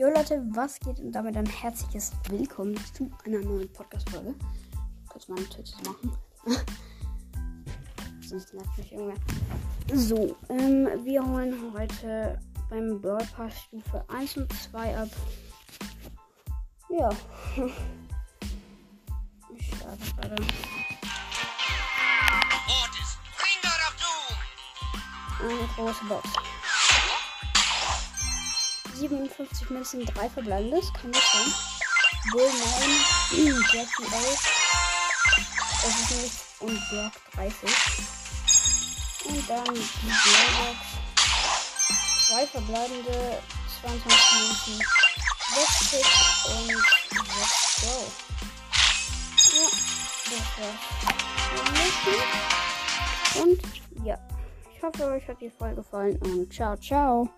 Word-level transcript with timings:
Jo 0.00 0.06
Leute, 0.10 0.40
was 0.52 0.78
geht? 0.78 1.00
Und 1.00 1.10
damit 1.10 1.36
ein 1.36 1.44
herzliches 1.44 2.12
Willkommen 2.28 2.76
zu 2.94 3.10
einer 3.26 3.40
neuen 3.40 3.68
Podcast-Folge. 3.72 4.32
Kurz 5.08 5.26
mal 5.26 5.36
einen 5.36 5.50
Twitch 5.50 5.72
machen. 5.84 6.16
Sonst 8.20 8.54
nervt 8.54 8.78
mich 8.78 8.92
irgendwer. 8.92 9.16
So, 9.92 10.36
ähm, 10.50 10.88
wir 11.02 11.26
holen 11.26 11.72
heute 11.76 12.38
beim 12.70 13.00
Brawl 13.00 13.26
Pass 13.36 13.52
Stufe 13.64 14.04
1 14.06 14.36
und 14.36 14.52
2 14.52 14.98
ab. 14.98 15.08
Ja. 16.90 17.10
Ich 19.56 19.66
starte 19.66 20.14
gerade. 20.16 20.36
Eine 25.40 25.68
große 25.74 26.04
Box. 26.04 26.28
57 28.98 29.70
Münzen, 29.70 30.04
3 30.04 30.28
verbleibendes. 30.30 30.92
Kann 30.92 31.12
das 31.12 31.22
sein? 31.32 31.54
Bull 32.32 32.50
9, 33.30 33.64
Jackie 33.72 34.02
11. 34.02 34.38
Das 35.82 35.94
ist 36.00 36.10
nicht. 36.10 36.34
Und 36.60 36.78
Block 36.90 37.12
30. 37.34 37.70
Und 39.26 39.48
dann 39.48 39.74
die 39.74 39.88
Blaybox. 40.02 40.78
2 42.28 42.46
verbleibende, 42.46 43.42
22 43.80 44.18
Münzen, 44.34 44.78
60 45.54 46.04
und 46.50 46.70
let's 47.38 47.80
go. 47.80 47.96
Ja, 49.54 49.66
das 50.30 50.46
war's. 50.58 50.82
Und 53.42 53.60
ja, 54.04 54.16
ich 54.74 54.82
hoffe, 54.82 55.02
euch 55.06 55.26
hat 55.28 55.40
die 55.40 55.50
Folge 55.50 55.76
gefallen 55.76 56.18
und 56.22 56.52
ciao, 56.52 56.76
ciao. 56.76 57.28